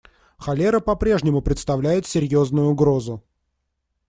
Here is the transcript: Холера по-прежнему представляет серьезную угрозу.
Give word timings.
Холера 0.39 0.79
по-прежнему 0.79 1.43
представляет 1.43 2.07
серьезную 2.07 2.69
угрозу. 2.71 3.23